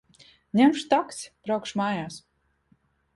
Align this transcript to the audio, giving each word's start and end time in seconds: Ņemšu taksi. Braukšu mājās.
Ņemšu 0.59 0.87
taksi. 0.93 1.29
Braukšu 1.49 1.79
mājās. 1.83 2.17